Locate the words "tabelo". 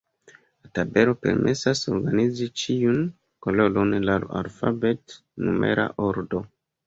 0.77-1.11